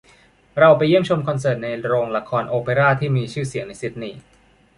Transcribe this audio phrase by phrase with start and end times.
[0.59, 4.19] เราไปเยี่ยมชมคอนเสิร์ตในโรงละครโอเปร่าที่มีชื่อเสียงในซิดนีย์